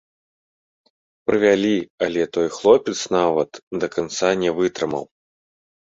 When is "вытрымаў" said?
4.61-5.05